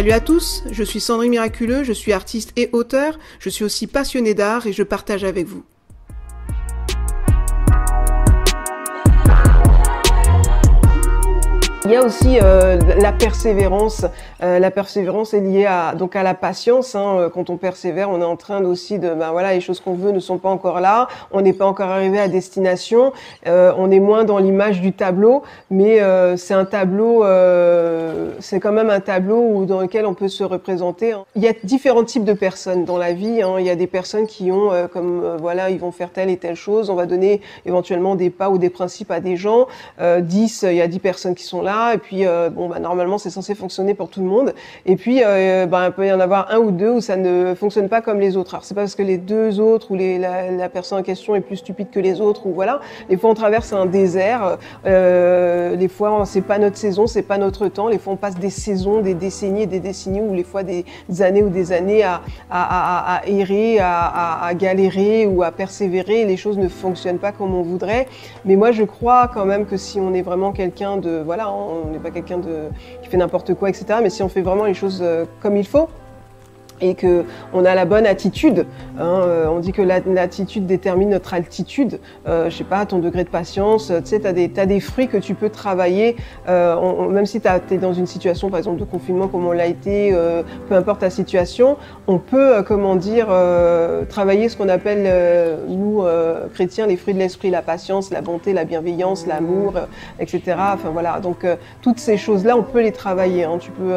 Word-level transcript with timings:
Salut 0.00 0.12
à 0.12 0.20
tous, 0.20 0.64
je 0.70 0.82
suis 0.82 0.98
Sandrine 0.98 1.32
Miraculeux, 1.32 1.84
je 1.84 1.92
suis 1.92 2.14
artiste 2.14 2.54
et 2.56 2.70
auteur, 2.72 3.18
je 3.38 3.50
suis 3.50 3.66
aussi 3.66 3.86
passionnée 3.86 4.32
d'art 4.32 4.66
et 4.66 4.72
je 4.72 4.82
partage 4.82 5.24
avec 5.24 5.46
vous. 5.46 5.62
Il 11.86 11.92
y 11.92 11.96
a 11.96 12.04
aussi 12.04 12.38
euh, 12.42 12.78
la 12.98 13.10
persévérance. 13.10 14.04
Euh, 14.42 14.58
la 14.58 14.70
persévérance 14.70 15.32
est 15.32 15.40
liée 15.40 15.64
à 15.64 15.94
donc 15.94 16.14
à 16.14 16.22
la 16.22 16.34
patience. 16.34 16.94
Hein. 16.94 17.16
Euh, 17.16 17.30
quand 17.30 17.48
on 17.48 17.56
persévère, 17.56 18.10
on 18.10 18.20
est 18.20 18.24
en 18.24 18.36
train 18.36 18.62
aussi 18.64 18.98
de 18.98 19.14
ben 19.14 19.30
voilà 19.30 19.54
les 19.54 19.62
choses 19.62 19.80
qu'on 19.80 19.94
veut 19.94 20.12
ne 20.12 20.20
sont 20.20 20.36
pas 20.36 20.50
encore 20.50 20.80
là. 20.80 21.08
On 21.32 21.40
n'est 21.40 21.54
pas 21.54 21.64
encore 21.64 21.88
arrivé 21.88 22.20
à 22.20 22.28
destination. 22.28 23.12
on 23.46 23.90
est 23.90 23.98
moins 23.98 24.24
dans 24.24 24.36
l'image 24.36 24.82
du 24.82 24.92
tableau, 24.92 25.42
mais 25.70 26.00
c'est 26.36 26.52
un 26.52 26.66
tableau. 26.66 27.24
c'est 28.40 28.60
quand 28.60 28.72
même 28.72 28.90
un 28.90 29.00
tableau 29.00 29.64
dans 29.64 29.80
lequel 29.80 30.04
on 30.04 30.14
peut 30.14 30.28
se 30.28 30.44
représenter. 30.44 31.12
Hein. 31.12 31.24
Il 31.34 31.42
y 31.42 31.48
a 31.48 31.54
différents 31.64 32.04
types 32.04 32.24
de 32.24 32.34
personnes 32.34 32.84
dans 32.84 32.98
la 32.98 33.14
vie. 33.14 33.40
Hein. 33.40 33.54
Il 33.58 33.64
y 33.64 33.70
a 33.70 33.76
des 33.76 33.86
personnes 33.86 34.26
qui 34.26 34.52
ont 34.52 34.70
comme 34.92 35.36
voilà 35.40 35.70
ils 35.70 35.80
vont 35.80 35.92
faire 35.92 36.10
telle 36.10 36.28
et 36.28 36.36
telle 36.36 36.56
chose. 36.56 36.90
On 36.90 36.94
va 36.94 37.06
donner 37.06 37.40
éventuellement 37.64 38.16
des 38.16 38.28
pas 38.28 38.50
ou 38.50 38.58
des 38.58 38.70
principes 38.70 39.10
à 39.10 39.20
des 39.20 39.36
gens. 39.36 39.66
10, 39.98 40.66
il 40.68 40.76
y 40.76 40.82
a 40.82 40.86
10 40.86 40.98
personnes 40.98 41.34
qui 41.34 41.44
sont 41.44 41.62
là 41.62 41.69
et 41.94 41.98
puis, 41.98 42.26
euh, 42.26 42.50
bon, 42.50 42.68
bah, 42.68 42.78
normalement, 42.78 43.18
c'est 43.18 43.30
censé 43.30 43.54
fonctionner 43.54 43.94
pour 43.94 44.08
tout 44.08 44.20
le 44.20 44.26
monde. 44.26 44.54
Et 44.86 44.96
puis, 44.96 45.22
euh, 45.24 45.66
bah, 45.66 45.86
il 45.86 45.92
peut 45.92 46.06
y 46.06 46.12
en 46.12 46.20
avoir 46.20 46.50
un 46.50 46.58
ou 46.58 46.70
deux 46.70 46.90
où 46.90 47.00
ça 47.00 47.16
ne 47.16 47.54
fonctionne 47.54 47.88
pas 47.88 48.00
comme 48.00 48.20
les 48.20 48.36
autres. 48.36 48.54
Alors, 48.54 48.64
c'est 48.64 48.74
pas 48.74 48.82
parce 48.82 48.94
que 48.94 49.02
les 49.02 49.18
deux 49.18 49.60
autres 49.60 49.90
ou 49.90 49.94
les, 49.94 50.18
la, 50.18 50.68
personne 50.68 51.00
en 51.00 51.02
question 51.02 51.34
est 51.34 51.40
plus 51.40 51.56
stupide 51.56 51.90
que 51.90 52.00
les 52.00 52.20
autres 52.20 52.46
ou 52.46 52.52
voilà. 52.52 52.80
Des 53.08 53.16
fois, 53.16 53.30
on 53.30 53.34
traverse 53.34 53.72
un 53.72 53.86
désert. 53.86 54.58
Euh, 54.86 55.76
des 55.76 55.88
fois, 55.88 56.22
c'est 56.26 56.40
pas 56.40 56.58
notre 56.58 56.76
saison, 56.76 57.06
c'est 57.06 57.22
pas 57.22 57.38
notre 57.38 57.68
temps. 57.68 57.90
Des 57.90 57.98
fois, 57.98 58.12
on 58.12 58.16
passe 58.16 58.36
des 58.36 58.50
saisons, 58.50 59.00
des 59.00 59.14
décennies 59.14 59.66
des 59.66 59.80
décennies 59.80 60.20
ou 60.20 60.34
des 60.34 60.44
fois 60.44 60.62
des 60.62 60.84
années 61.20 61.42
ou 61.42 61.50
des 61.50 61.72
années 61.72 62.02
à, 62.02 62.20
à, 62.50 63.22
errer, 63.26 63.78
à, 63.80 64.50
galérer 64.54 65.26
ou 65.26 65.42
à 65.42 65.50
persévérer. 65.50 66.24
Les 66.24 66.36
choses 66.36 66.58
ne 66.58 66.68
fonctionnent 66.68 67.18
pas 67.18 67.32
comme 67.32 67.54
on 67.54 67.62
voudrait. 67.62 68.06
Mais 68.44 68.56
moi, 68.56 68.72
je 68.72 68.84
crois 68.84 69.28
quand 69.32 69.44
même 69.44 69.66
que 69.66 69.76
si 69.76 70.00
on 70.00 70.14
est 70.14 70.22
vraiment 70.22 70.52
quelqu'un 70.52 70.96
de, 70.96 71.22
voilà, 71.24 71.50
on 71.60 71.90
n'est 71.90 71.98
pas 71.98 72.10
quelqu'un 72.10 72.40
qui 73.02 73.08
fait 73.08 73.16
n'importe 73.16 73.54
quoi, 73.54 73.68
etc. 73.68 74.00
Mais 74.02 74.10
si 74.10 74.22
on 74.22 74.28
fait 74.28 74.42
vraiment 74.42 74.64
les 74.64 74.74
choses 74.74 75.00
euh, 75.02 75.24
comme 75.40 75.56
il 75.56 75.66
faut, 75.66 75.88
et 76.80 76.94
que 76.94 77.24
on 77.52 77.64
a 77.64 77.74
la 77.74 77.84
bonne 77.84 78.06
attitude. 78.06 78.66
Hein, 78.98 79.22
euh, 79.22 79.46
on 79.48 79.60
dit 79.60 79.72
que 79.72 79.82
l'attitude 79.82 80.66
détermine 80.66 81.10
notre 81.10 81.34
altitude. 81.34 82.00
Euh, 82.26 82.50
je 82.50 82.56
sais 82.56 82.64
pas, 82.64 82.86
ton 82.86 82.98
degré 82.98 83.24
de 83.24 83.28
patience. 83.28 83.88
Tu 83.88 84.00
sais, 84.04 84.20
t'as 84.20 84.32
des 84.32 84.50
as 84.56 84.66
des 84.66 84.80
fruits 84.80 85.08
que 85.08 85.16
tu 85.16 85.34
peux 85.34 85.48
travailler, 85.48 86.16
euh, 86.48 87.08
même 87.08 87.26
si 87.26 87.40
tu 87.40 87.48
es 87.48 87.78
dans 87.78 87.92
une 87.92 88.06
situation, 88.06 88.50
par 88.50 88.58
exemple, 88.58 88.78
de 88.78 88.84
confinement 88.84 89.28
comme 89.28 89.46
on 89.46 89.52
l'a 89.52 89.66
été, 89.66 90.10
euh, 90.12 90.42
peu 90.68 90.74
importe 90.74 91.00
ta 91.00 91.10
situation, 91.10 91.76
on 92.06 92.18
peut, 92.18 92.56
euh, 92.56 92.62
comment 92.62 92.96
dire, 92.96 93.28
travailler 94.08 94.48
ce 94.48 94.56
qu'on 94.56 94.68
appelle 94.68 95.08
nous 95.68 96.02
chrétiens 96.54 96.86
les 96.86 96.96
fruits 96.96 97.14
de 97.14 97.18
l'esprit, 97.18 97.50
la 97.50 97.62
patience, 97.62 98.10
la 98.10 98.20
bonté, 98.20 98.52
la 98.52 98.64
bienveillance, 98.64 99.26
l'amour, 99.26 99.74
etc. 100.18 100.42
Enfin 100.74 100.90
voilà. 100.90 101.20
Donc 101.20 101.46
toutes 101.82 101.98
ces 101.98 102.16
choses-là, 102.16 102.56
on 102.56 102.62
peut 102.62 102.80
les 102.80 102.92
travailler. 102.92 103.44
Hein. 103.44 103.58
Tu 103.58 103.70
peux, 103.70 103.92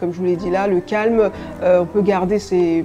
comme 0.00 0.12
je 0.12 0.18
vous 0.18 0.24
l'ai 0.24 0.36
dit 0.36 0.50
là, 0.50 0.66
le 0.66 0.80
calme, 0.80 1.30
on 1.62 1.86
peut 1.86 2.02
garder 2.02 2.23
c'est 2.38 2.84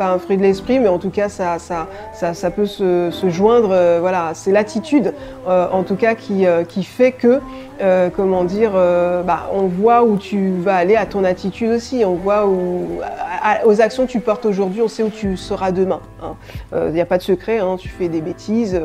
pas 0.00 0.14
un 0.14 0.18
fruit 0.18 0.38
de 0.38 0.42
l'esprit, 0.42 0.78
mais 0.78 0.88
en 0.88 0.98
tout 0.98 1.10
cas, 1.10 1.28
ça, 1.28 1.58
ça, 1.58 1.86
ça, 2.32 2.50
peut 2.50 2.64
se, 2.64 3.10
joindre. 3.28 3.68
Euh, 3.70 3.98
voilà, 4.00 4.30
c'est 4.32 4.50
l'attitude, 4.50 5.12
euh, 5.46 5.68
en 5.70 5.82
tout 5.82 5.94
cas, 5.94 6.14
qui, 6.14 6.46
euh, 6.46 6.64
qui 6.64 6.84
fait 6.84 7.12
que, 7.12 7.38
comment 8.16 8.44
dire, 8.44 8.72
bah, 8.72 9.50
on 9.52 9.66
voit 9.66 10.02
où 10.02 10.16
tu 10.16 10.52
vas 10.52 10.76
aller 10.76 10.96
à 10.96 11.04
ton 11.04 11.22
attitude 11.22 11.70
aussi. 11.70 12.02
On 12.06 12.14
voit 12.14 12.46
où, 12.46 13.00
aux 13.66 13.80
actions 13.82 14.06
que 14.06 14.10
tu 14.10 14.20
portes 14.20 14.46
aujourd'hui, 14.46 14.80
on 14.80 14.88
sait 14.88 15.02
où 15.02 15.10
tu 15.10 15.36
seras 15.36 15.70
demain. 15.70 16.00
Il 16.22 16.78
hein. 16.78 16.90
n'y 16.90 17.00
a 17.02 17.06
pas 17.06 17.18
de 17.18 17.22
secret. 17.22 17.58
Hein, 17.58 17.76
tu 17.78 17.88
fais 17.88 18.08
des 18.08 18.22
bêtises, 18.22 18.80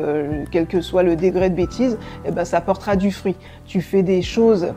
quel 0.50 0.66
que 0.66 0.82
soit 0.82 1.02
le 1.02 1.16
degré 1.16 1.48
de 1.48 1.54
bêtise, 1.54 1.94
et 2.26 2.28
eh 2.28 2.30
ben, 2.30 2.44
ça 2.44 2.60
portera 2.60 2.94
du 2.94 3.10
fruit. 3.10 3.36
Tu 3.66 3.80
fais 3.80 4.02
des 4.02 4.20
choses 4.20 4.68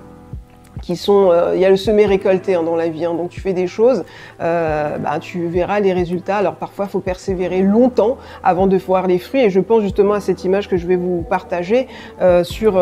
euh, 1.09 1.51
il 1.55 1.61
y 1.61 1.66
a 1.66 1.69
le 1.69 1.77
semé 1.77 2.05
récolté 2.05 2.55
hein, 2.55 2.63
dans 2.63 2.75
la 2.75 2.89
vie, 2.89 3.05
hein, 3.05 3.13
donc 3.13 3.29
tu 3.29 3.41
fais 3.41 3.53
des 3.53 3.67
choses, 3.67 4.03
euh, 4.41 4.97
bah, 4.97 5.19
tu 5.19 5.47
verras 5.47 5.79
les 5.79 5.94
résultats. 5.94 6.38
Alors 6.38 6.55
parfois, 6.55 6.85
il 6.85 6.91
faut 6.91 7.00
persévérer 7.00 7.61
longtemps 7.61 8.17
avant 8.44 8.67
de 8.67 8.77
voir 8.77 9.07
les 9.07 9.19
fruits, 9.19 9.41
et 9.41 9.49
je 9.49 9.59
pense 9.59 9.81
justement 9.81 10.13
à 10.13 10.19
cette 10.19 10.44
image 10.44 10.67
que 10.67 10.78
je 10.78 10.88
vais 10.88 10.95
vous 10.95 11.25
partager 11.29 11.88
euh, 12.22 12.44
sur 12.44 12.79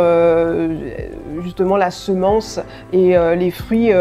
justement 1.43 1.77
la 1.77 1.91
semence 1.91 2.59
et 2.93 3.15
les 3.35 3.51
fruits 3.51 3.91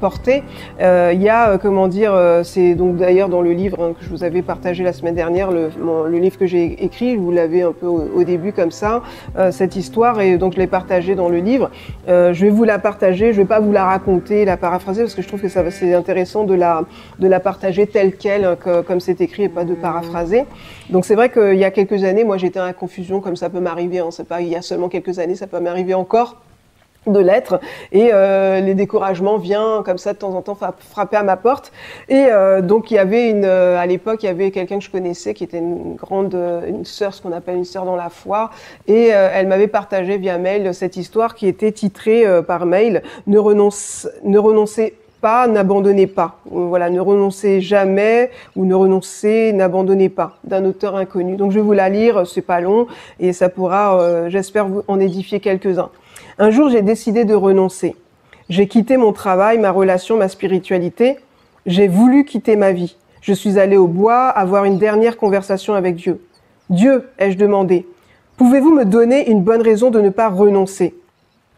portés. 0.00 0.42
Il 0.80 1.22
y 1.22 1.28
a, 1.28 1.58
comment 1.58 1.88
dire, 1.88 2.14
c'est 2.44 2.74
donc 2.74 2.96
d'ailleurs 2.96 3.28
dans 3.28 3.42
le 3.42 3.52
livre 3.52 3.82
hein, 3.82 3.92
que 3.98 4.04
je 4.04 4.10
vous 4.10 4.24
avais 4.24 4.42
partagé 4.42 4.84
la 4.84 4.92
semaine 4.92 5.14
dernière, 5.14 5.50
le, 5.50 5.70
livre 6.18 6.38
que 6.38 6.46
j'ai 6.46 6.84
écrit, 6.84 7.16
vous 7.16 7.32
l'avez 7.32 7.62
un 7.62 7.72
peu 7.72 7.86
au, 7.86 8.08
au, 8.14 8.24
début 8.24 8.52
comme 8.52 8.70
ça, 8.70 9.02
cette 9.50 9.76
histoire, 9.76 10.20
et 10.20 10.36
donc 10.38 10.54
je 10.54 10.58
l'ai 10.58 10.66
partagé 10.66 11.14
dans 11.14 11.28
le 11.28 11.38
livre. 11.38 11.70
je 12.06 12.32
vais 12.32 12.50
vous 12.50 12.64
la 12.64 12.78
partager 12.78 13.21
je 13.26 13.38
ne 13.38 13.42
vais 13.42 13.48
pas 13.48 13.60
vous 13.60 13.70
la 13.70 13.84
raconter, 13.84 14.44
la 14.44 14.56
paraphraser, 14.56 15.02
parce 15.02 15.14
que 15.14 15.22
je 15.22 15.28
trouve 15.28 15.40
que 15.40 15.48
c'est 15.48 15.94
intéressant 15.94 16.44
de 16.44 16.54
la, 16.54 16.84
de 17.18 17.28
la 17.28 17.38
partager 17.38 17.86
telle 17.86 18.16
qu'elle, 18.16 18.44
hein, 18.44 18.56
comme 18.86 19.00
c'est 19.00 19.20
écrit, 19.20 19.44
et 19.44 19.48
pas 19.48 19.64
de 19.64 19.74
paraphraser. 19.74 20.44
Donc 20.90 21.04
c'est 21.04 21.14
vrai 21.14 21.30
qu'il 21.30 21.58
y 21.58 21.64
a 21.64 21.70
quelques 21.70 22.02
années, 22.02 22.24
moi 22.24 22.38
j'étais 22.38 22.60
en 22.60 22.72
confusion, 22.72 23.20
comme 23.20 23.36
ça 23.36 23.50
peut 23.50 23.60
m'arriver, 23.60 24.00
hein, 24.00 24.08
il 24.40 24.48
y 24.48 24.56
a 24.56 24.62
seulement 24.62 24.88
quelques 24.88 25.18
années, 25.18 25.36
ça 25.36 25.46
peut 25.46 25.60
m'arriver 25.60 25.94
encore 25.94 26.40
de 27.06 27.18
l'être 27.18 27.60
et 27.90 28.10
euh, 28.12 28.60
les 28.60 28.74
découragements 28.74 29.36
viennent 29.36 29.82
comme 29.84 29.98
ça 29.98 30.12
de 30.12 30.18
temps 30.18 30.34
en 30.34 30.42
temps 30.42 30.56
frapper 30.90 31.16
à 31.16 31.24
ma 31.24 31.36
porte 31.36 31.72
et 32.08 32.26
euh, 32.30 32.60
donc 32.60 32.90
il 32.90 32.94
y 32.94 32.98
avait 32.98 33.28
une 33.28 33.44
euh, 33.44 33.76
à 33.76 33.86
l'époque 33.86 34.22
il 34.22 34.26
y 34.26 34.28
avait 34.28 34.52
quelqu'un 34.52 34.78
que 34.78 34.84
je 34.84 34.90
connaissais 34.90 35.34
qui 35.34 35.42
était 35.42 35.58
une 35.58 35.96
grande 35.96 36.34
une 36.66 36.84
sœur 36.84 37.12
ce 37.12 37.20
qu'on 37.20 37.32
appelle 37.32 37.56
une 37.56 37.64
sœur 37.64 37.84
dans 37.84 37.96
la 37.96 38.08
foi 38.08 38.50
et 38.86 39.06
elle 39.08 39.48
m'avait 39.48 39.66
partagé 39.66 40.16
via 40.16 40.38
mail 40.38 40.72
cette 40.74 40.96
histoire 40.96 41.34
qui 41.34 41.48
était 41.48 41.72
titrée 41.72 42.24
par 42.46 42.66
mail 42.66 43.02
ne 43.26 43.38
renonce 43.38 44.08
ne 44.22 44.38
renoncez 44.38 44.94
pas, 45.20 45.46
n'abandonnez 45.46 46.08
pas. 46.08 46.40
Voilà, 46.46 46.90
ne 46.90 46.98
renoncez 46.98 47.60
jamais 47.60 48.32
ou 48.56 48.64
ne 48.64 48.74
renoncez, 48.74 49.52
n'abandonnez 49.52 50.08
pas 50.08 50.36
d'un 50.42 50.64
auteur 50.64 50.96
inconnu. 50.96 51.36
Donc 51.36 51.52
je 51.52 51.60
vais 51.60 51.64
vous 51.64 51.72
la 51.72 51.88
lire, 51.88 52.26
c'est 52.26 52.42
pas 52.42 52.60
long 52.60 52.88
et 53.20 53.32
ça 53.32 53.48
pourra, 53.48 54.28
j'espère, 54.28 54.66
en 54.88 54.98
édifier 54.98 55.38
quelques-uns. 55.38 55.90
Un 56.38 56.50
jour, 56.50 56.68
j'ai 56.70 56.82
décidé 56.82 57.24
de 57.24 57.34
renoncer. 57.34 57.96
J'ai 58.48 58.66
quitté 58.68 58.96
mon 58.96 59.12
travail, 59.12 59.58
ma 59.58 59.70
relation, 59.70 60.16
ma 60.16 60.28
spiritualité. 60.28 61.18
J'ai 61.66 61.88
voulu 61.88 62.24
quitter 62.24 62.56
ma 62.56 62.72
vie. 62.72 62.96
Je 63.20 63.32
suis 63.32 63.58
allé 63.58 63.76
au 63.76 63.86
bois 63.86 64.28
avoir 64.28 64.64
une 64.64 64.78
dernière 64.78 65.16
conversation 65.16 65.74
avec 65.74 65.94
Dieu. 65.94 66.20
Dieu, 66.70 67.08
ai-je 67.18 67.38
demandé, 67.38 67.86
pouvez-vous 68.36 68.74
me 68.74 68.84
donner 68.84 69.30
une 69.30 69.42
bonne 69.42 69.62
raison 69.62 69.90
de 69.90 70.00
ne 70.00 70.10
pas 70.10 70.28
renoncer? 70.28 70.94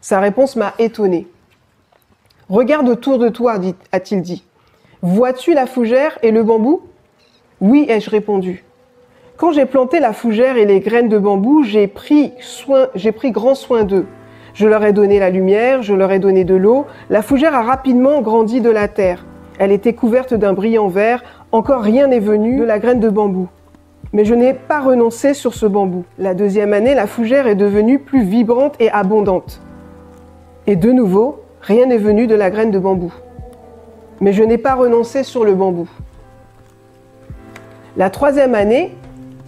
Sa 0.01 0.21
réponse 0.21 0.57
m'a 0.57 0.75
étonné. 0.79 1.27
Regarde 2.51 2.89
autour 2.89 3.19
de 3.19 3.31
toi, 3.31 3.57
a-t-il 3.93 4.21
dit. 4.21 4.45
Vois-tu 5.01 5.55
la 5.55 5.67
fougère 5.67 6.19
et 6.23 6.31
le 6.31 6.43
bambou? 6.43 6.83
Oui, 7.61 7.87
ai-je 7.89 8.11
répondu. 8.11 8.65
Quand 9.37 9.53
j'ai 9.53 9.67
planté 9.67 10.01
la 10.01 10.13
fougère 10.13 10.57
et 10.57 10.67
les 10.67 10.81
graines 10.81 11.09
de 11.09 11.19
bambou, 11.19 11.63
j'ai 11.63 11.87
pris 11.87 12.33
j'ai 12.95 13.13
pris 13.13 13.31
grand 13.31 13.55
soin 13.55 13.85
d'eux. 13.85 14.07
Je 14.55 14.69
leur 14.69 14.85
ai 14.85 14.93
donné 14.93 15.19
la 15.19 15.31
lumière, 15.31 15.83
je 15.83 15.95
leur 15.95 16.13
ai 16.13 16.21
donné 16.21 16.45
de 16.45 16.55
l'eau. 16.55 16.87
La 17.11 17.23
fougère 17.23 17.57
a 17.57 17.63
rapidement 17.63 18.23
grandi 18.23 18.61
de 18.61 18.71
la 18.71 18.87
terre. 18.87 19.27
Elle 19.59 19.73
était 19.73 19.95
couverte 19.95 20.33
d'un 20.33 20.53
brillant 20.53 20.87
vert. 20.87 21.25
Encore 21.51 21.83
rien 21.83 22.07
n'est 22.07 22.21
venu 22.21 22.57
de 22.59 22.65
la 22.65 22.79
graine 22.79 23.01
de 23.01 23.09
bambou. 23.09 23.49
Mais 24.13 24.25
je 24.25 24.33
n'ai 24.33 24.55
pas 24.55 24.81
renoncé 24.81 25.35
sur 25.35 25.55
ce 25.55 25.67
bambou. 25.67 26.05
La 26.19 26.35
deuxième 26.35 26.73
année, 26.73 26.95
la 26.95 27.09
fougère 27.09 27.49
est 27.49 27.57
devenue 27.57 27.99
plus 27.99 28.23
vibrante 28.23 28.77
et 28.79 28.91
abondante. 28.91 29.61
Et 30.69 30.77
de 30.77 30.93
nouveau, 30.93 31.41
rien 31.61 31.87
n'est 31.87 31.99
venu 31.99 32.29
de 32.29 32.37
la 32.37 32.51
graine 32.51 32.71
de 32.71 32.79
bambou. 32.79 33.13
Mais 34.21 34.33
je 34.33 34.45
n'ai 34.45 34.59
pas 34.59 34.77
renoncé 34.77 35.25
sur 35.25 35.45
le 35.45 35.55
bambou. 35.55 35.89
La 37.97 38.09
troisième 38.09 38.55
année, 38.55 38.95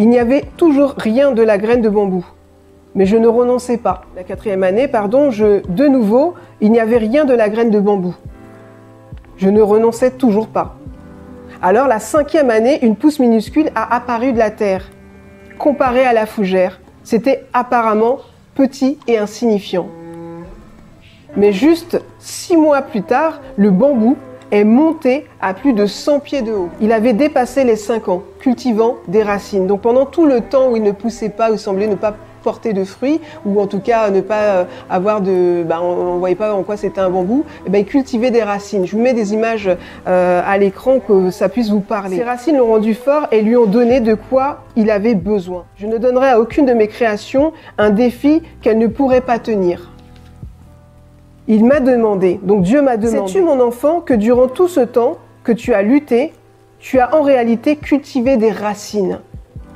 il 0.01 0.09
n'y 0.09 0.19
avait 0.19 0.45
toujours 0.57 0.95
rien 0.99 1.31
de 1.31 1.43
la 1.43 1.59
graine 1.59 1.81
de 1.81 1.89
bambou 1.89 2.27
mais 2.97 3.05
je 3.05 3.17
ne 3.17 3.29
renonçais 3.29 3.77
pas. 3.77 4.03
La 4.17 4.25
quatrième 4.25 4.65
année, 4.65 4.89
pardon, 4.89 5.29
de 5.29 5.87
nouveau, 5.87 6.35
il 6.61 6.73
n'y 6.73 6.81
avait 6.81 6.97
rien 6.97 7.27
de 7.27 7.35
la 7.35 7.51
graine 7.51 7.71
de 7.71 7.79
bambou. 7.79 8.17
Je 9.37 9.51
ne 9.51 9.61
renonçais 9.61 10.11
toujours 10.11 10.49
pas. 10.49 10.77
Alors 11.63 11.89
la 11.89 12.01
cinquième 12.01 12.51
année, 12.51 12.85
une 12.85 12.97
pousse 12.97 13.19
minuscule 13.19 13.71
a 13.75 13.95
apparu 13.95 14.33
de 14.33 14.39
la 14.39 14.51
terre. 14.51 14.91
Comparé 15.59 16.05
à 16.05 16.15
la 16.15 16.25
fougère, 16.25 16.81
c'était 17.05 17.45
apparemment 17.53 18.19
petit 18.55 18.99
et 19.07 19.19
insignifiant. 19.19 19.89
Mais 21.37 21.53
juste 21.53 22.01
six 22.19 22.57
mois 22.57 22.81
plus 22.81 23.03
tard, 23.03 23.41
le 23.57 23.71
bambou 23.71 24.17
est 24.51 24.65
monté 24.65 25.27
à 25.41 25.53
plus 25.53 25.75
de 25.75 25.85
100 25.85 26.21
pieds 26.21 26.41
de 26.41 26.53
haut. 26.53 26.71
Il 26.81 26.93
avait 26.93 27.13
dépassé 27.13 27.65
les 27.65 27.77
5 27.77 28.09
ans, 28.09 28.23
cultivant 28.39 28.97
des 29.09 29.23
racines. 29.23 29.67
Donc 29.67 29.83
pendant 29.83 30.07
tout 30.07 30.25
le 30.25 30.41
temps 30.41 30.71
où 30.71 30.77
il 30.77 30.83
ne 30.83 30.93
poussait 30.93 31.29
pas, 31.29 31.51
où 31.51 31.59
semblait 31.59 31.89
ne 31.89 31.95
pas 31.95 32.15
porter 32.47 32.73
de 32.73 32.85
fruits 32.85 33.21
ou 33.45 33.61
en 33.61 33.67
tout 33.67 33.81
cas 33.81 34.11
ne 34.11 34.21
pas 34.21 34.67
avoir 34.89 35.21
de, 35.21 35.65
ben, 35.65 35.81
on 35.83 36.15
ne 36.15 36.19
voyait 36.21 36.37
pas 36.37 36.55
en 36.55 36.63
quoi 36.63 36.77
c'était 36.77 37.01
un 37.01 37.11
bambou, 37.11 37.45
et 37.45 37.63
eh 37.67 37.71
ben, 37.71 37.85
cultiver 37.85 38.31
des 38.31 38.45
racines. 38.45 38.87
Je 38.87 38.95
vous 38.95 39.03
mets 39.03 39.15
des 39.15 39.35
images 39.35 39.69
à 40.07 40.59
l'écran 40.59 41.01
que 41.01 41.31
ça 41.31 41.49
puisse 41.49 41.71
vous 41.71 41.81
parler. 41.81 42.19
Ces 42.19 42.23
racines 42.23 42.57
l'ont 42.57 42.69
rendu 42.69 42.95
fort 42.95 43.27
et 43.33 43.43
lui 43.43 43.57
ont 43.57 43.67
donné 43.67 43.99
de 43.99 44.15
quoi 44.15 44.61
il 44.77 44.91
avait 44.93 45.17
besoin. 45.17 45.65
Je 45.77 45.89
ne 45.89 45.99
donnerai 45.99 46.29
à 46.29 46.41
aucune 46.41 46.67
de 46.67 46.73
mes 46.73 46.87
créations 46.87 47.53
un 47.79 47.91
défi 47.91 48.43
qu'elle 48.63 48.79
ne 48.79 48.87
pourrait 48.87 49.23
pas 49.23 49.41
tenir. 49.41 49.91
Il 51.49 51.65
m'a 51.65 51.81
demandé, 51.81 52.39
donc 52.43 52.63
Dieu 52.63 52.83
m'a 52.83 52.97
demandé, 52.97 53.29
sais-tu 53.29 53.43
mon 53.43 53.61
enfant 53.61 54.01
que 54.01 54.15
durant 54.15 54.49
tout 54.49 54.69
ce 54.69 54.81
temps 54.81 55.19
que 55.43 55.53
tu 55.53 55.75
as 55.75 55.83
lutté, 55.83 56.33
tu 56.79 56.99
as 57.01 57.15
en 57.15 57.23
réalité 57.23 57.77
cultivé 57.77 58.37
des 58.37 58.51
racines? 58.51 59.21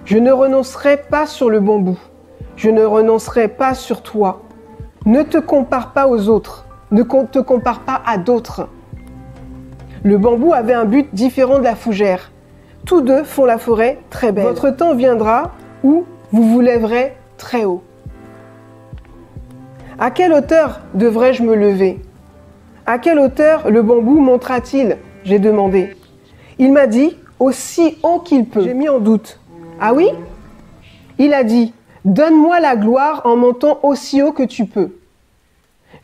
Je 0.05 0.19
ne 0.19 0.33
renoncerai 0.33 0.97
pas 0.97 1.27
sur 1.27 1.49
le 1.49 1.61
bon 1.61 1.79
bout. 1.79 1.99
Je 2.61 2.69
ne 2.69 2.85
renoncerai 2.85 3.49
pas 3.49 3.73
sur 3.73 4.03
toi. 4.03 4.43
Ne 5.07 5.23
te 5.23 5.39
compare 5.39 5.95
pas 5.95 6.07
aux 6.07 6.29
autres. 6.29 6.67
Ne 6.91 7.03
te 7.03 7.39
compare 7.39 7.81
pas 7.81 8.03
à 8.05 8.19
d'autres. 8.19 8.69
Le 10.03 10.19
bambou 10.19 10.53
avait 10.53 10.75
un 10.75 10.85
but 10.85 11.09
différent 11.15 11.59
de 11.59 11.65
la 11.65 11.75
fougère. 11.75 12.31
Tous 12.85 13.01
deux 13.01 13.25
font 13.25 13.47
la 13.47 13.57
forêt 13.57 13.97
très 14.11 14.31
belle. 14.31 14.45
Votre 14.45 14.69
temps 14.69 14.95
viendra 14.95 15.53
où 15.83 16.05
vous 16.33 16.43
vous 16.43 16.61
lèverez 16.61 17.17
très 17.39 17.65
haut. 17.65 17.83
À 19.99 20.11
quelle 20.11 20.35
hauteur 20.35 20.81
devrais-je 20.93 21.43
me 21.43 21.55
lever? 21.55 22.03
À 22.85 22.99
quelle 22.99 23.21
hauteur 23.21 23.71
le 23.71 23.81
bambou 23.81 24.21
montera-t-il? 24.21 24.99
J'ai 25.25 25.39
demandé. 25.39 25.97
Il 26.59 26.75
m'a 26.75 26.87
dit 26.87 27.17
aussi 27.39 27.97
haut 28.03 28.19
qu'il 28.19 28.45
peut. 28.45 28.65
J'ai 28.65 28.75
mis 28.75 28.91
en 28.91 28.99
doute. 28.99 29.41
Ah 29.81 29.95
oui? 29.95 30.11
Il 31.17 31.33
a 31.33 31.43
dit 31.43 31.73
Donne-moi 32.05 32.61
la 32.61 32.77
gloire 32.77 33.23
en 33.25 33.37
montant 33.37 33.81
aussi 33.83 34.23
haut 34.23 34.33
que 34.33 34.43
tu 34.43 34.67
peux. 34.67 34.97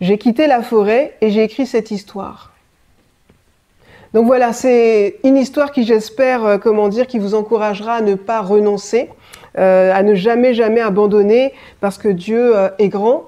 J'ai 0.01 0.19
quitté 0.19 0.47
la 0.47 0.63
forêt 0.63 1.17
et 1.21 1.31
j'ai 1.31 1.43
écrit 1.43 1.67
cette 1.67 1.91
histoire. 1.91 2.53
Donc 4.13 4.27
voilà, 4.27 4.53
c'est 4.53 5.17
une 5.25 5.37
histoire 5.37 5.73
qui 5.73 5.85
j'espère, 5.85 6.45
euh, 6.45 6.59
comment 6.59 6.89
dire, 6.89 7.07
qui 7.07 7.19
vous 7.19 7.35
encouragera 7.35 7.95
à 7.95 8.01
ne 8.01 8.15
pas 8.15 8.41
renoncer, 8.41 9.11
euh, 9.59 9.93
à 9.93 10.03
ne 10.03 10.15
jamais, 10.15 10.55
jamais 10.55 10.81
abandonner, 10.81 11.53
parce 11.81 11.99
que 11.99 12.09
Dieu 12.09 12.57
euh, 12.57 12.69
est 12.79 12.89
grand, 12.89 13.25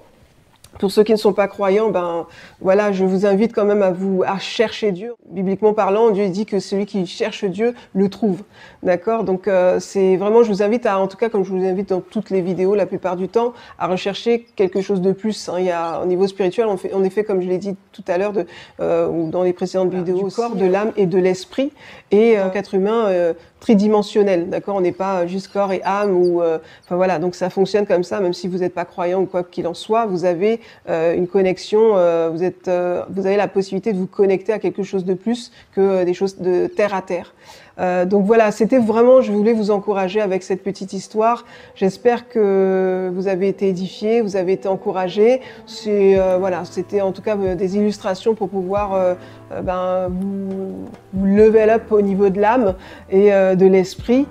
pour 0.78 0.90
ceux 0.90 1.02
qui 1.02 1.12
ne 1.12 1.16
sont 1.16 1.32
pas 1.32 1.48
croyants, 1.48 1.90
ben 1.90 2.26
voilà, 2.60 2.92
je 2.92 3.04
vous 3.04 3.26
invite 3.26 3.52
quand 3.52 3.64
même 3.64 3.82
à 3.82 3.90
vous 3.90 4.22
à 4.26 4.38
chercher 4.38 4.92
Dieu. 4.92 5.14
Bibliquement 5.28 5.72
parlant, 5.72 6.10
Dieu 6.10 6.28
dit 6.28 6.46
que 6.46 6.60
celui 6.60 6.86
qui 6.86 7.06
cherche 7.06 7.44
Dieu 7.44 7.74
le 7.94 8.08
trouve. 8.08 8.42
D'accord? 8.82 9.24
Donc 9.24 9.48
euh, 9.48 9.80
c'est 9.80 10.16
vraiment, 10.16 10.42
je 10.42 10.48
vous 10.48 10.62
invite 10.62 10.86
à, 10.86 10.98
en 10.98 11.08
tout 11.08 11.16
cas 11.16 11.28
comme 11.28 11.44
je 11.44 11.50
vous 11.50 11.64
invite 11.64 11.88
dans 11.88 12.00
toutes 12.00 12.30
les 12.30 12.40
vidéos 12.40 12.74
la 12.74 12.86
plupart 12.86 13.16
du 13.16 13.28
temps, 13.28 13.54
à 13.78 13.88
rechercher 13.88 14.46
quelque 14.56 14.80
chose 14.80 15.00
de 15.00 15.12
plus. 15.12 15.48
Hein. 15.48 15.56
Il 15.58 15.64
y 15.64 15.70
a 15.70 16.00
au 16.00 16.06
niveau 16.06 16.26
spirituel, 16.26 16.66
on 16.66 16.76
fait, 16.76 16.92
en 16.94 17.02
effet, 17.02 17.24
comme 17.24 17.40
je 17.42 17.48
l'ai 17.48 17.58
dit 17.58 17.76
tout 17.92 18.04
à 18.06 18.18
l'heure, 18.18 18.32
euh, 18.80 19.08
ou 19.08 19.30
dans 19.30 19.42
les 19.42 19.52
précédentes 19.52 19.92
vidéos, 19.92 20.28
du 20.28 20.34
corps, 20.34 20.54
de 20.54 20.66
l'âme 20.66 20.92
et 20.96 21.06
de 21.06 21.18
l'esprit. 21.18 21.72
Et 22.10 22.38
euh, 22.38 22.48
quatre 22.48 22.74
humain 22.74 23.06
euh, 23.08 23.34
tridimensionnel, 23.60 24.50
d'accord? 24.50 24.76
On 24.76 24.80
n'est 24.80 24.92
pas 24.92 25.26
juste 25.26 25.48
corps 25.48 25.72
et 25.72 25.82
âme 25.84 26.16
ou, 26.16 26.42
euh, 26.42 26.58
voilà. 26.90 27.18
Donc 27.18 27.34
ça 27.34 27.50
fonctionne 27.50 27.86
comme 27.86 28.04
ça, 28.04 28.20
même 28.20 28.34
si 28.34 28.48
vous 28.48 28.58
n'êtes 28.58 28.74
pas 28.74 28.84
croyant 28.84 29.22
ou 29.22 29.26
quoi 29.26 29.42
qu'il 29.42 29.66
en 29.66 29.74
soit, 29.74 30.06
vous 30.06 30.24
avez 30.24 30.60
euh, 30.88 31.14
une 31.14 31.26
connexion, 31.26 31.92
vous 32.30 32.42
êtes, 32.42 32.70
vous 33.10 33.26
avez 33.26 33.36
la 33.36 33.48
possibilité 33.48 33.92
de 33.92 33.98
vous 33.98 34.06
connecter 34.06 34.52
à 34.52 34.58
quelque 34.58 34.82
chose 34.82 35.04
de 35.04 35.14
plus 35.14 35.52
que 35.74 36.04
des 36.04 36.14
choses 36.14 36.38
de 36.38 36.66
terre 36.66 36.94
à 36.94 37.02
terre. 37.02 37.34
Euh, 37.78 38.04
donc 38.04 38.24
voilà, 38.24 38.50
c'était 38.50 38.78
vraiment, 38.78 39.20
je 39.20 39.32
voulais 39.32 39.52
vous 39.52 39.70
encourager 39.70 40.20
avec 40.20 40.42
cette 40.42 40.62
petite 40.62 40.92
histoire. 40.92 41.44
J'espère 41.74 42.28
que 42.28 43.10
vous 43.14 43.28
avez 43.28 43.48
été 43.48 43.68
édifiés, 43.68 44.20
vous 44.20 44.36
avez 44.36 44.52
été 44.52 44.68
encouragés. 44.68 45.40
C'est 45.66 46.18
euh, 46.18 46.36
voilà, 46.38 46.64
c'était 46.64 47.00
en 47.00 47.12
tout 47.12 47.22
cas 47.22 47.36
euh, 47.36 47.54
des 47.54 47.76
illustrations 47.76 48.34
pour 48.34 48.48
pouvoir 48.48 49.16
ben, 49.62 50.08
vous, 50.08 50.88
vous 51.12 51.26
level 51.26 51.70
up 51.70 51.90
au 51.90 52.00
niveau 52.00 52.28
de 52.28 52.40
l'âme 52.40 52.74
et 53.10 53.30
de 53.30 53.66
l'esprit. 53.66 54.26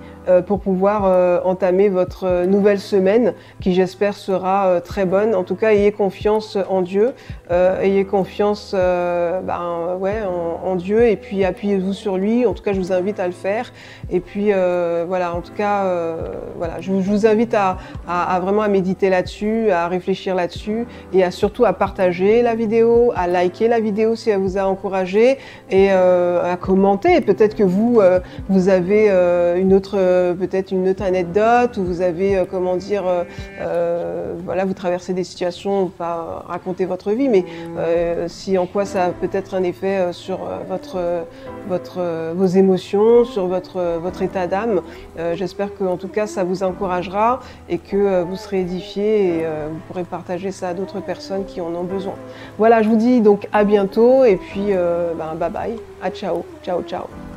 Pour 0.46 0.60
pouvoir 0.60 1.46
entamer 1.46 1.88
votre 1.88 2.44
nouvelle 2.44 2.80
semaine 2.80 3.32
qui 3.62 3.72
j'espère 3.72 4.12
sera 4.12 4.78
très 4.82 5.06
bonne. 5.06 5.34
En 5.34 5.42
tout 5.42 5.54
cas, 5.54 5.72
ayez 5.72 5.90
confiance 5.90 6.58
en 6.68 6.82
Dieu, 6.82 7.14
ayez 7.50 8.04
confiance 8.04 8.74
ben, 8.74 9.96
ouais, 9.98 10.18
en, 10.62 10.76
Dieu 10.76 11.08
et 11.08 11.16
puis 11.16 11.46
appuyez-vous 11.46 11.94
sur 11.94 12.18
lui. 12.18 12.44
En 12.44 12.52
tout 12.52 12.62
cas, 12.62 12.74
je 12.74 12.78
vous 12.78 12.92
invite 12.92 13.18
à 13.20 13.26
le 13.26 13.32
faire. 13.38 13.72
Et 14.10 14.20
puis 14.20 14.50
voilà, 15.06 15.34
en 15.34 15.40
tout 15.40 15.52
cas, 15.52 15.84
voilà, 16.56 16.80
je, 16.80 16.92
vous 16.92 17.26
invite 17.26 17.54
à, 17.54 17.78
vraiment 18.40 18.62
à 18.62 18.68
méditer 18.68 19.10
là-dessus, 19.10 19.70
à 19.70 19.88
réfléchir 19.88 20.34
là-dessus 20.34 20.86
et 21.12 21.24
à 21.24 21.30
surtout 21.30 21.64
à 21.64 21.72
partager 21.72 22.42
la 22.42 22.54
vidéo, 22.54 23.12
à 23.14 23.26
liker 23.26 23.68
la 23.68 23.80
vidéo 23.80 24.16
si 24.16 24.30
elle 24.30 24.40
vous 24.40 24.58
a 24.58 24.64
encouragé 24.64 25.38
et 25.70 25.90
à 25.90 26.56
commenter. 26.60 27.20
Peut-être 27.20 27.54
que 27.54 27.64
vous, 27.64 28.00
vous 28.48 28.68
avez 28.68 29.08
une 29.58 29.74
autre 29.74 29.98
euh, 30.18 30.34
peut-être 30.34 30.72
une 30.72 30.88
autre 30.88 31.02
anecdote 31.02 31.76
où 31.76 31.84
vous 31.84 32.00
avez, 32.00 32.36
euh, 32.36 32.44
comment 32.48 32.76
dire, 32.76 33.04
euh, 33.60 34.34
voilà, 34.44 34.64
vous 34.64 34.74
traversez 34.74 35.12
des 35.12 35.24
situations, 35.24 35.88
pas 35.88 36.44
raconter 36.46 36.84
votre 36.84 37.12
vie, 37.12 37.28
mais 37.28 37.44
si 38.28 38.58
en 38.58 38.66
quoi 38.66 38.84
ça 38.84 39.06
a 39.06 39.08
peut-être 39.10 39.54
un 39.54 39.62
effet 39.62 40.12
sur 40.12 40.40
votre, 40.68 40.98
votre, 41.68 42.00
vos 42.34 42.46
émotions, 42.46 43.24
sur 43.28 43.46
votre, 43.46 43.98
votre 43.98 44.22
état 44.22 44.46
d'âme. 44.46 44.82
J'espère 45.34 45.74
que 45.76 45.84
en 45.84 45.96
tout 45.96 46.08
cas 46.08 46.26
ça 46.26 46.44
vous 46.44 46.62
encouragera 46.62 47.40
et 47.68 47.78
que 47.78 48.22
vous 48.22 48.36
serez 48.36 48.60
édifié 48.60 49.28
et 49.28 49.46
vous 49.70 49.78
pourrez 49.86 50.04
partager 50.04 50.50
ça 50.50 50.70
à 50.70 50.74
d'autres 50.74 51.00
personnes 51.00 51.44
qui 51.44 51.60
en 51.60 51.74
ont 51.74 51.84
besoin. 51.84 52.14
Voilà, 52.58 52.82
je 52.82 52.88
vous 52.88 52.96
dis 52.96 53.20
donc 53.20 53.48
à 53.52 53.64
bientôt 53.64 54.24
et 54.24 54.36
puis 54.36 54.68
ben, 54.68 55.34
bye 55.36 55.50
bye, 55.50 55.76
à 56.02 56.10
ciao, 56.10 56.44
ciao, 56.62 56.82
ciao. 56.82 57.27